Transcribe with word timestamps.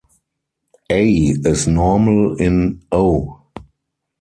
"A" 0.89 1.05
is 1.13 1.67
normal 1.67 2.35
in 2.37 2.81
O. 2.91 3.43